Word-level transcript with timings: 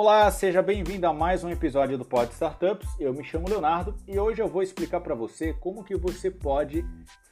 Olá, 0.00 0.30
seja 0.30 0.62
bem-vindo 0.62 1.08
a 1.08 1.12
mais 1.12 1.42
um 1.42 1.50
episódio 1.50 1.98
do 1.98 2.04
Pod 2.04 2.32
Startups. 2.32 2.88
Eu 3.00 3.12
me 3.12 3.24
chamo 3.24 3.48
Leonardo 3.48 3.96
e 4.06 4.16
hoje 4.16 4.40
eu 4.40 4.46
vou 4.46 4.62
explicar 4.62 5.00
para 5.00 5.12
você 5.12 5.52
como 5.54 5.82
que 5.82 5.96
você 5.96 6.30
pode 6.30 6.84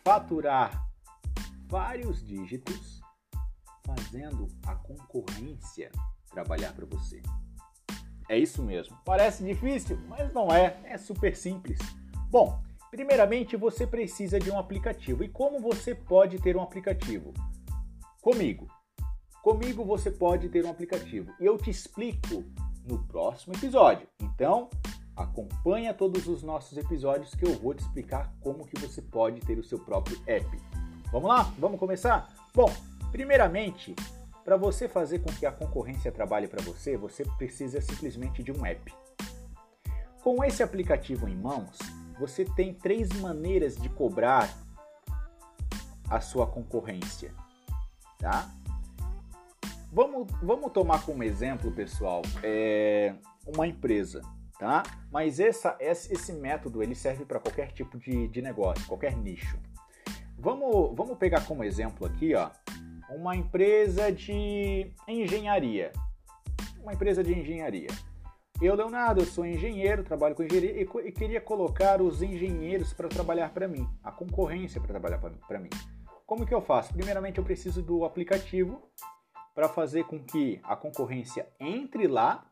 faturar 0.05 0.85
vários 1.69 2.27
dígitos 2.27 3.01
fazendo 3.87 4.49
a 4.67 4.75
concorrência 4.75 5.93
trabalhar 6.29 6.73
para 6.73 6.87
você. 6.87 7.23
É 8.29 8.37
isso 8.37 8.65
mesmo. 8.65 8.99
Parece 9.05 9.45
difícil, 9.45 9.97
mas 10.09 10.33
não 10.33 10.53
é. 10.53 10.77
É 10.87 10.99
super 10.99 11.37
simples. 11.37 11.79
Bom, 12.29 12.61
primeiramente 12.91 13.57
você 13.57 13.87
precisa 13.87 14.41
de 14.41 14.51
um 14.51 14.59
aplicativo. 14.59 15.23
E 15.23 15.29
como 15.29 15.61
você 15.61 15.95
pode 15.95 16.41
ter 16.41 16.57
um 16.57 16.63
aplicativo? 16.63 17.33
Comigo. 18.21 18.67
Comigo 19.47 19.85
você 19.85 20.11
pode 20.11 20.49
ter 20.49 20.67
um 20.67 20.71
aplicativo. 20.73 21.33
E 21.39 21.47
eu 21.47 21.57
te 21.57 21.71
explico 21.71 22.43
no 22.85 22.99
próximo 23.05 23.55
episódio. 23.55 24.09
Então, 24.19 24.69
acompanha 25.15 25.95
todos 25.95 26.27
os 26.27 26.43
nossos 26.43 26.77
episódios 26.77 27.33
que 27.33 27.47
eu 27.47 27.53
vou 27.53 27.73
te 27.73 27.79
explicar 27.79 28.35
como 28.41 28.67
que 28.67 28.77
você 28.81 29.01
pode 29.01 29.39
ter 29.43 29.57
o 29.57 29.63
seu 29.63 29.79
próprio 29.79 30.21
app. 30.27 30.45
Vamos 31.13 31.29
lá? 31.29 31.45
Vamos 31.61 31.79
começar? 31.79 32.29
Bom, 32.53 32.69
primeiramente, 33.13 33.95
para 34.45 34.57
você 34.57 34.89
fazer 34.89 35.21
com 35.21 35.33
que 35.33 35.47
a 35.47 35.53
concorrência 35.53 36.11
trabalhe 36.11 36.49
para 36.49 36.65
você, 36.65 36.97
você 36.97 37.25
precisa 37.39 37.81
simplesmente 37.81 38.43
de 38.43 38.51
um 38.51 38.67
app. 38.67 38.93
Com 40.25 40.43
esse 40.43 40.61
aplicativo 40.61 41.29
em 41.29 41.37
mãos, 41.37 41.79
você 42.19 42.45
tem 42.45 42.75
três 42.75 43.11
maneiras 43.21 43.77
de 43.77 43.89
cobrar 43.91 44.53
a 46.11 46.21
sua 46.21 46.49
concorrência, 46.49 47.33
tá? 48.19 48.56
Vamos, 49.97 50.27
vamos 50.43 50.73
tomar 50.73 51.07
como 51.07 51.23
exemplo, 51.23 51.73
pessoal, 51.73 52.21
é 52.43 53.15
uma 53.47 53.67
empresa, 53.67 54.21
tá? 54.59 54.83
Mas 55.11 55.41
essa, 55.41 55.75
esse 55.81 56.35
método 56.35 56.83
ele 56.83 56.95
serve 56.95 57.25
para 57.25 57.41
qualquer 57.41 57.73
tipo 57.73 57.97
de, 57.97 58.29
de 58.29 58.43
negócio, 58.43 58.87
qualquer 58.87 59.17
nicho. 59.17 59.59
Vamos, 60.39 60.95
vamos 60.95 61.17
pegar 61.17 61.47
como 61.47 61.65
exemplo 61.65 62.07
aqui, 62.07 62.35
ó, 62.35 62.51
uma 63.09 63.35
empresa 63.35 64.13
de 64.13 64.93
engenharia. 65.09 65.93
Uma 66.83 66.93
empresa 66.93 67.25
de 67.25 67.33
engenharia. 67.33 67.89
Eu, 68.61 68.75
Leonardo, 68.75 69.23
eu 69.23 69.27
sou 69.27 69.47
engenheiro, 69.47 70.05
trabalho 70.05 70.35
com 70.35 70.43
engenharia 70.43 70.79
e, 70.79 70.87
e 71.07 71.11
queria 71.11 71.41
colocar 71.41 72.03
os 72.03 72.21
engenheiros 72.21 72.93
para 72.93 73.09
trabalhar 73.09 73.49
para 73.49 73.67
mim, 73.67 73.89
a 74.05 74.13
concorrência 74.13 74.79
para 74.79 74.89
trabalhar 74.89 75.19
para 75.19 75.59
mim. 75.59 75.71
Como 76.27 76.45
que 76.45 76.53
eu 76.53 76.61
faço? 76.61 76.93
Primeiramente, 76.93 77.39
eu 77.39 77.45
preciso 77.45 77.81
do 77.81 78.05
aplicativo 78.05 78.83
para 79.57 79.69
fazer 79.69 80.05
com 80.05 80.23
que 80.23 80.61
a 80.63 80.77
concorrência 80.77 81.49
entre 81.59 82.07
lá 82.07 82.47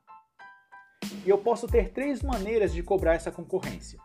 e 1.25 1.29
eu 1.29 1.39
posso 1.39 1.69
ter 1.69 1.93
três 1.93 2.21
maneiras 2.21 2.73
de 2.73 2.83
cobrar 2.83 3.15
essa 3.15 3.31
concorrência. 3.31 4.01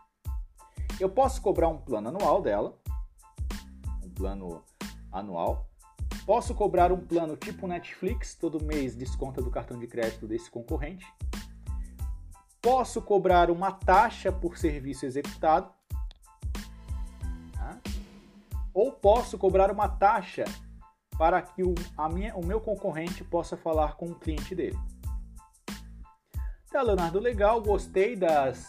Eu 1.00 1.10
posso 1.10 1.42
cobrar 1.42 1.68
um 1.68 1.78
plano 1.78 2.10
anual 2.10 2.40
dela, 2.40 2.78
um 4.04 4.10
plano 4.10 4.62
anual, 5.10 5.70
Posso 6.26 6.54
cobrar 6.54 6.92
um 6.92 7.00
plano 7.00 7.36
tipo 7.36 7.66
Netflix, 7.66 8.34
todo 8.34 8.64
mês 8.64 8.94
desconta 8.94 9.42
do 9.42 9.50
cartão 9.50 9.78
de 9.78 9.86
crédito 9.88 10.28
desse 10.28 10.50
concorrente. 10.50 11.04
Posso 12.62 13.02
cobrar 13.02 13.50
uma 13.50 13.72
taxa 13.72 14.30
por 14.30 14.56
serviço 14.56 15.06
executado. 15.06 15.72
Tá? 17.52 17.80
Ou 18.72 18.92
posso 18.92 19.38
cobrar 19.38 19.72
uma 19.72 19.88
taxa 19.88 20.44
para 21.20 21.42
que 21.42 21.62
o, 21.62 21.74
minha, 22.14 22.34
o 22.34 22.42
meu 22.42 22.62
concorrente 22.62 23.22
possa 23.22 23.54
falar 23.54 23.94
com 23.96 24.06
o 24.06 24.14
cliente 24.14 24.54
dele. 24.54 24.78
Tá, 26.72 26.80
Leonardo, 26.80 27.20
legal, 27.20 27.60
gostei 27.60 28.16
das, 28.16 28.66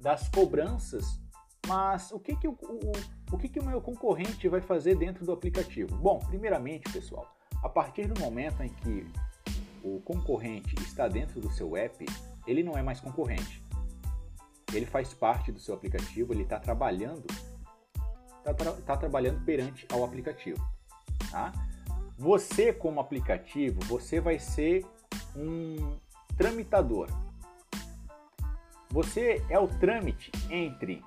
das 0.00 0.28
cobranças, 0.28 1.20
mas 1.68 2.10
o 2.10 2.18
que, 2.18 2.34
que 2.34 2.48
o, 2.48 2.52
o 2.52 2.92
o 3.32 3.38
que, 3.38 3.48
que 3.48 3.60
o 3.60 3.64
meu 3.64 3.80
concorrente 3.80 4.48
vai 4.48 4.60
fazer 4.60 4.96
dentro 4.96 5.24
do 5.24 5.32
aplicativo? 5.32 5.96
Bom, 5.96 6.18
primeiramente, 6.20 6.90
pessoal, 6.92 7.26
a 7.62 7.68
partir 7.68 8.06
do 8.06 8.20
momento 8.20 8.62
em 8.62 8.68
que 8.68 9.06
o 9.82 10.00
concorrente 10.00 10.74
está 10.82 11.08
dentro 11.08 11.40
do 11.40 11.50
seu 11.50 11.76
app, 11.76 12.04
ele 12.46 12.62
não 12.62 12.76
é 12.76 12.82
mais 12.82 13.00
concorrente. 13.00 13.62
Ele 14.72 14.86
faz 14.86 15.14
parte 15.14 15.50
do 15.50 15.58
seu 15.58 15.74
aplicativo, 15.74 16.32
ele 16.32 16.42
está 16.42 16.58
trabalhando, 16.58 17.24
está 18.38 18.54
tra 18.54 18.72
tá 18.72 18.96
trabalhando 18.96 19.44
perante 19.44 19.86
ao 19.92 20.04
aplicativo. 20.04 20.64
Tá? 21.30 21.52
Você, 22.16 22.72
como 22.72 23.00
aplicativo, 23.00 23.80
você 23.86 24.20
vai 24.20 24.38
ser 24.38 24.86
um 25.36 25.98
tramitador. 26.36 27.08
Você 28.90 29.44
é 29.50 29.58
o 29.58 29.66
trâmite 29.66 30.30
entre 30.48 31.02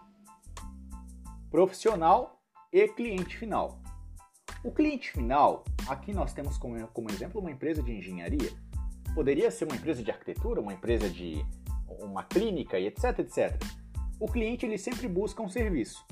profissional 1.49 2.41
e 2.71 2.87
cliente 2.89 3.37
final. 3.37 3.79
O 4.63 4.71
cliente 4.71 5.11
final, 5.11 5.63
aqui 5.87 6.11
nós 6.11 6.33
temos 6.33 6.57
como, 6.57 6.85
como 6.89 7.09
exemplo 7.09 7.39
uma 7.39 7.51
empresa 7.51 7.81
de 7.81 7.93
engenharia, 7.93 8.51
poderia 9.15 9.49
ser 9.49 9.65
uma 9.65 9.75
empresa 9.75 10.03
de 10.03 10.11
arquitetura, 10.11 10.59
uma 10.59 10.73
empresa 10.73 11.09
de 11.09 11.45
uma 11.87 12.23
clínica 12.23 12.77
e 12.77 12.87
etc, 12.87 13.19
etc. 13.19 13.55
O 14.19 14.27
cliente 14.27 14.65
ele 14.65 14.77
sempre 14.77 15.07
busca 15.07 15.41
um 15.41 15.49
serviço. 15.49 16.05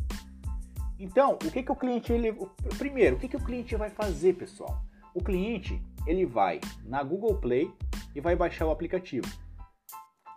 Então, 1.00 1.34
o 1.34 1.52
que, 1.52 1.62
que 1.62 1.72
o 1.72 1.76
cliente 1.76 2.14
ele 2.14 2.34
primeiro, 2.78 3.16
o 3.16 3.20
que, 3.20 3.28
que 3.28 3.36
o 3.36 3.44
cliente 3.44 3.76
vai 3.76 3.90
fazer, 3.90 4.34
pessoal? 4.34 4.82
O 5.14 5.24
cliente 5.24 5.82
ele 6.08 6.26
vai 6.26 6.60
na 6.84 7.04
Google 7.04 7.38
Play 7.38 7.72
e 8.14 8.22
vai 8.22 8.36
baixar 8.36 8.66
o 8.66 8.72
aplicativo. 8.72 9.28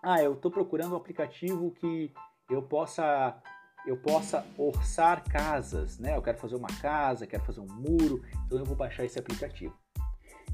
Ah, 0.02 0.22
eu 0.22 0.34
estou 0.34 0.50
procurando 0.50 0.94
um 0.94 0.96
aplicativo 0.96 1.70
que 1.72 2.12
eu 2.50 2.62
possa 2.62 3.40
eu 3.86 3.96
possa 3.96 4.44
orçar 4.58 5.24
casas, 5.24 5.98
né? 5.98 6.14
Eu 6.14 6.20
quero 6.20 6.36
fazer 6.36 6.56
uma 6.56 6.68
casa, 6.80 7.26
quero 7.26 7.44
fazer 7.44 7.60
um 7.60 7.66
muro, 7.66 8.22
então 8.44 8.58
eu 8.58 8.64
vou 8.64 8.76
baixar 8.76 9.04
esse 9.04 9.18
aplicativo. 9.18 9.74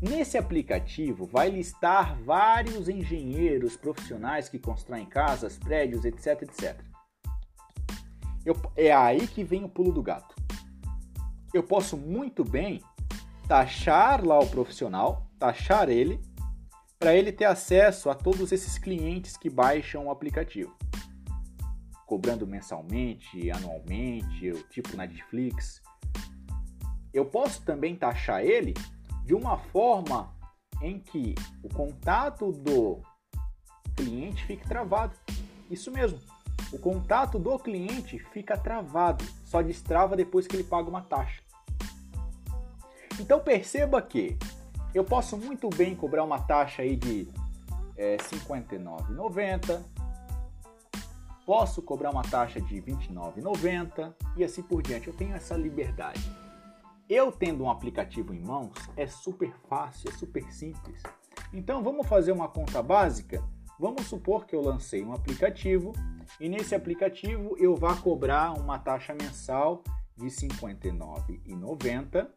Nesse 0.00 0.36
aplicativo 0.36 1.24
vai 1.26 1.50
listar 1.50 2.16
vários 2.22 2.88
engenheiros 2.88 3.76
profissionais 3.76 4.48
que 4.48 4.58
constroem 4.58 5.06
casas, 5.06 5.56
prédios, 5.56 6.04
etc, 6.04 6.42
etc. 6.42 6.93
Eu, 8.44 8.56
é 8.76 8.92
aí 8.92 9.26
que 9.26 9.42
vem 9.42 9.64
o 9.64 9.68
pulo 9.68 9.92
do 9.92 10.02
gato. 10.02 10.34
Eu 11.52 11.62
posso 11.62 11.96
muito 11.96 12.44
bem 12.44 12.82
taxar 13.48 14.24
lá 14.24 14.38
o 14.38 14.46
profissional, 14.46 15.26
taxar 15.38 15.88
ele, 15.88 16.20
para 16.98 17.14
ele 17.14 17.32
ter 17.32 17.44
acesso 17.44 18.10
a 18.10 18.14
todos 18.14 18.52
esses 18.52 18.78
clientes 18.78 19.36
que 19.36 19.50
baixam 19.50 20.06
o 20.06 20.10
aplicativo 20.10 20.74
cobrando 22.06 22.46
mensalmente, 22.46 23.50
anualmente, 23.50 24.52
tipo 24.70 24.96
Netflix. 24.96 25.82
Eu 27.12 27.24
posso 27.24 27.62
também 27.62 27.96
taxar 27.96 28.44
ele 28.44 28.74
de 29.24 29.34
uma 29.34 29.58
forma 29.58 30.32
em 30.82 30.98
que 30.98 31.34
o 31.62 31.68
contato 31.68 32.52
do 32.52 33.00
cliente 33.96 34.44
fique 34.44 34.66
travado. 34.68 35.16
Isso 35.70 35.90
mesmo, 35.90 36.20
o 36.74 36.78
contato 36.78 37.38
do 37.38 37.56
cliente 37.58 38.18
fica 38.18 38.58
travado, 38.58 39.24
só 39.44 39.62
destrava 39.62 40.16
depois 40.16 40.46
que 40.46 40.56
ele 40.56 40.64
paga 40.64 40.88
uma 40.88 41.02
taxa. 41.02 41.42
Então 43.20 43.38
perceba 43.40 44.02
que 44.02 44.36
eu 44.92 45.04
posso 45.04 45.36
muito 45.36 45.70
bem 45.70 45.94
cobrar 45.94 46.24
uma 46.24 46.40
taxa 46.40 46.82
aí 46.82 46.96
de 46.96 47.28
é, 47.96 48.16
R$ 48.16 48.18
59,90, 48.18 49.80
Posso 51.46 51.82
cobrar 51.82 52.10
uma 52.10 52.22
taxa 52.22 52.58
de 52.58 52.80
R$ 52.80 52.92
29,90 52.92 54.14
e 54.36 54.42
assim 54.42 54.62
por 54.62 54.82
diante. 54.82 55.08
Eu 55.08 55.14
tenho 55.14 55.34
essa 55.36 55.54
liberdade. 55.54 56.24
Eu 57.06 57.30
tendo 57.30 57.64
um 57.64 57.70
aplicativo 57.70 58.32
em 58.32 58.40
mãos 58.40 58.72
é 58.96 59.06
super 59.06 59.54
fácil, 59.68 60.08
é 60.08 60.12
super 60.14 60.50
simples. 60.50 61.02
Então 61.52 61.82
vamos 61.82 62.08
fazer 62.08 62.32
uma 62.32 62.48
conta 62.48 62.82
básica? 62.82 63.44
Vamos 63.78 64.06
supor 64.06 64.46
que 64.46 64.54
eu 64.54 64.62
lancei 64.62 65.04
um 65.04 65.12
aplicativo 65.12 65.92
e 66.38 66.48
nesse 66.48 66.74
aplicativo 66.74 67.56
eu 67.58 67.74
vá 67.74 67.96
cobrar 67.96 68.52
uma 68.52 68.78
taxa 68.78 69.12
mensal 69.12 69.82
de 70.16 70.24
R$ 70.24 70.30
59,90 70.30 72.28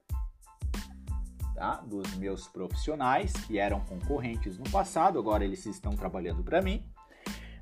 tá? 1.54 1.76
dos 1.86 2.16
meus 2.16 2.48
profissionais 2.48 3.34
que 3.46 3.60
eram 3.60 3.82
concorrentes 3.82 4.58
no 4.58 4.70
passado, 4.70 5.20
agora 5.20 5.44
eles 5.44 5.66
estão 5.66 5.96
trabalhando 5.96 6.44
para 6.44 6.62
mim. 6.62 6.84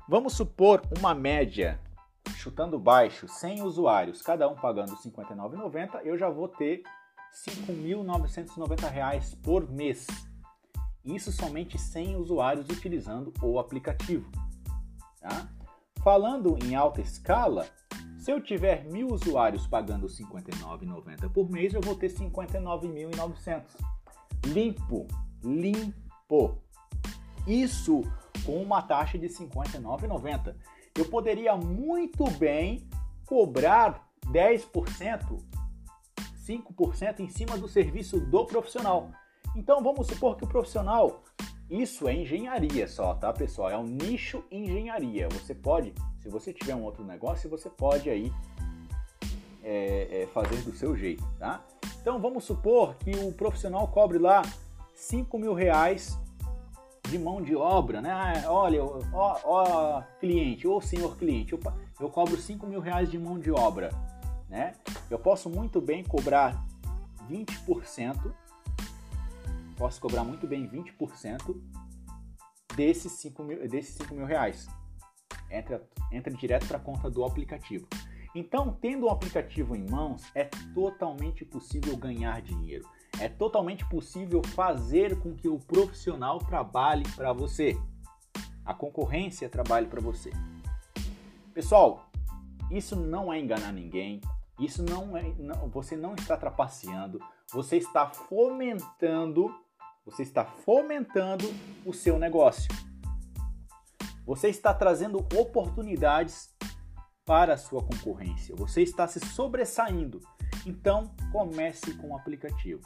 Vamos 0.08 0.34
supor 0.34 0.82
uma 0.98 1.14
média, 1.14 1.80
chutando 2.36 2.78
baixo, 2.78 3.28
100 3.28 3.62
usuários, 3.62 4.22
cada 4.22 4.48
um 4.48 4.54
pagando 4.54 4.92
R$ 4.92 4.98
59,90, 5.10 6.00
eu 6.04 6.16
já 6.16 6.30
vou 6.30 6.48
ter 6.48 6.82
R$ 7.46 7.52
5.990 7.66 9.36
por 9.42 9.68
mês. 9.70 10.06
Isso 11.06 11.30
somente 11.30 11.78
100 11.78 12.16
usuários 12.16 12.68
utilizando 12.68 13.32
o 13.40 13.58
aplicativo. 13.60 14.28
Tá? 15.20 15.48
Falando 16.02 16.58
em 16.64 16.74
alta 16.74 17.00
escala, 17.00 17.66
se 18.18 18.32
eu 18.32 18.40
tiver 18.40 18.84
mil 18.86 19.08
usuários 19.12 19.68
pagando 19.68 20.08
R$ 20.08 20.12
59,90 20.12 21.30
por 21.32 21.48
mês, 21.48 21.72
eu 21.72 21.80
vou 21.80 21.94
ter 21.94 22.12
59.900. 22.12 23.62
Limpo, 24.46 25.06
limpo. 25.44 26.60
Isso 27.46 28.02
com 28.44 28.60
uma 28.60 28.82
taxa 28.82 29.16
de 29.16 29.28
R$ 29.28 29.32
59,90. 29.32 30.56
Eu 30.96 31.04
poderia 31.04 31.56
muito 31.56 32.28
bem 32.32 32.88
cobrar 33.24 34.08
10%, 34.26 35.40
5% 36.44 37.20
em 37.20 37.28
cima 37.28 37.56
do 37.56 37.68
serviço 37.68 38.18
do 38.18 38.44
profissional. 38.44 39.10
Então 39.56 39.82
vamos 39.82 40.06
supor 40.06 40.36
que 40.36 40.44
o 40.44 40.46
profissional, 40.46 41.22
isso 41.70 42.06
é 42.06 42.14
engenharia 42.14 42.86
só, 42.86 43.14
tá 43.14 43.32
pessoal? 43.32 43.70
É 43.70 43.78
um 43.78 43.86
nicho 43.86 44.44
engenharia. 44.50 45.28
Você 45.30 45.54
pode, 45.54 45.94
se 46.20 46.28
você 46.28 46.52
tiver 46.52 46.74
um 46.74 46.82
outro 46.82 47.02
negócio, 47.02 47.48
você 47.48 47.70
pode 47.70 48.10
aí 48.10 48.30
é, 49.64 50.22
é, 50.22 50.26
fazer 50.26 50.60
do 50.62 50.76
seu 50.76 50.94
jeito, 50.94 51.26
tá? 51.38 51.64
Então 52.00 52.20
vamos 52.20 52.44
supor 52.44 52.96
que 52.96 53.10
o 53.16 53.32
profissional 53.32 53.88
cobre 53.88 54.18
lá 54.18 54.42
5 54.94 55.38
mil 55.38 55.54
reais 55.54 56.18
de 57.08 57.18
mão 57.18 57.40
de 57.40 57.56
obra, 57.56 58.02
né? 58.02 58.10
Ah, 58.12 58.52
olha, 58.52 58.84
ó, 58.84 59.40
ó 59.42 60.02
cliente, 60.20 60.68
ou 60.68 60.82
senhor 60.82 61.16
cliente, 61.16 61.54
eu, 61.54 61.60
eu 61.98 62.10
cobro 62.10 62.36
5 62.36 62.66
mil 62.66 62.80
reais 62.80 63.10
de 63.10 63.18
mão 63.18 63.38
de 63.38 63.50
obra, 63.50 63.88
né? 64.50 64.74
Eu 65.10 65.18
posso 65.18 65.48
muito 65.48 65.80
bem 65.80 66.04
cobrar 66.04 66.62
20%, 67.30 68.32
posso 69.76 70.00
cobrar 70.00 70.24
muito 70.24 70.46
bem 70.46 70.68
20% 70.68 71.60
desses 72.74 73.12
5 73.12 73.42
mil, 73.44 73.68
desses 73.68 73.94
5 73.96 74.14
mil 74.14 74.26
reais. 74.26 74.66
Entra, 75.50 75.88
entra 76.10 76.32
direto 76.32 76.66
para 76.66 76.78
a 76.78 76.80
conta 76.80 77.10
do 77.10 77.24
aplicativo. 77.24 77.86
Então, 78.34 78.76
tendo 78.80 79.06
um 79.06 79.10
aplicativo 79.10 79.74
em 79.74 79.88
mãos, 79.88 80.22
é 80.34 80.44
totalmente 80.74 81.44
possível 81.44 81.96
ganhar 81.96 82.42
dinheiro. 82.42 82.86
É 83.18 83.28
totalmente 83.28 83.88
possível 83.88 84.42
fazer 84.42 85.18
com 85.20 85.34
que 85.34 85.48
o 85.48 85.58
profissional 85.58 86.38
trabalhe 86.38 87.04
para 87.14 87.32
você. 87.32 87.78
A 88.64 88.74
concorrência 88.74 89.48
trabalhe 89.48 89.86
para 89.86 90.02
você. 90.02 90.30
Pessoal, 91.54 92.10
isso 92.70 92.94
não 92.94 93.32
é 93.32 93.40
enganar 93.40 93.72
ninguém. 93.72 94.20
Isso 94.60 94.82
não 94.82 95.16
é, 95.16 95.22
não, 95.38 95.68
você 95.68 95.96
não 95.96 96.14
está 96.14 96.36
trapaceando. 96.36 97.18
Você 97.52 97.76
está 97.76 98.06
fomentando, 98.06 99.54
você 100.06 100.22
está 100.22 100.44
fomentando 100.44 101.44
o 101.84 101.92
seu 101.92 102.16
negócio. 102.16 102.68
Você 104.24 104.48
está 104.48 104.72
trazendo 104.72 105.18
oportunidades 105.18 106.54
para 107.24 107.54
a 107.54 107.58
sua 107.58 107.82
concorrência. 107.82 108.54
Você 108.54 108.82
está 108.82 109.08
se 109.08 109.18
sobressaindo. 109.18 110.20
Então, 110.64 111.12
comece 111.32 111.92
com 111.94 112.10
o 112.10 112.16
aplicativo. 112.16 112.80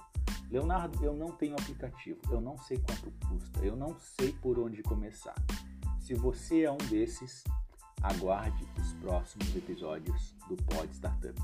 Leonardo, 0.50 1.04
eu 1.04 1.14
não 1.14 1.30
tenho 1.30 1.54
aplicativo, 1.54 2.20
eu 2.30 2.40
não 2.40 2.58
sei 2.58 2.78
quanto 2.78 3.12
custa, 3.28 3.60
eu 3.60 3.76
não 3.76 3.96
sei 4.00 4.32
por 4.32 4.58
onde 4.58 4.82
começar. 4.82 5.36
Se 6.00 6.12
você 6.14 6.62
é 6.62 6.72
um 6.72 6.76
desses, 6.76 7.44
aguarde 8.02 8.66
os 8.76 8.92
próximos 8.94 9.54
episódios 9.54 10.34
do 10.48 10.56
Pod 10.56 10.92
Startup. 10.92 11.40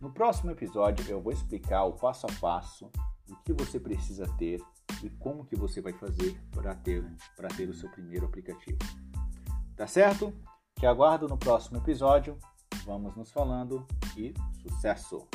No 0.00 0.10
próximo 0.10 0.52
episódio 0.52 1.04
eu 1.10 1.20
vou 1.20 1.32
explicar 1.32 1.84
o 1.84 1.92
passo 1.92 2.26
a 2.26 2.32
passo 2.40 2.90
do 3.26 3.36
que 3.44 3.52
você 3.52 3.78
precisa 3.78 4.26
ter 4.38 4.60
e 5.02 5.10
como 5.10 5.44
que 5.44 5.56
você 5.56 5.80
vai 5.80 5.92
fazer 5.92 6.40
para 6.50 6.74
ter, 6.74 7.04
para 7.36 7.48
ter 7.48 7.68
o 7.68 7.74
seu 7.74 7.90
primeiro 7.90 8.26
aplicativo. 8.26 8.78
Tá 9.76 9.86
certo? 9.86 10.32
Te 10.78 10.86
aguardo 10.86 11.28
no 11.28 11.36
próximo 11.36 11.78
episódio. 11.78 12.38
Vamos 12.84 13.16
nos 13.16 13.30
falando 13.30 13.86
e 14.16 14.32
sucesso! 14.62 15.26